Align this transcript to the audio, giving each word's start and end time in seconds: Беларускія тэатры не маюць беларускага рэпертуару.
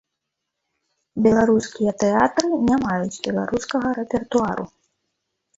Беларускія 1.27 1.91
тэатры 2.03 2.49
не 2.71 2.77
маюць 2.87 3.21
беларускага 3.29 3.87
рэпертуару. 3.99 4.65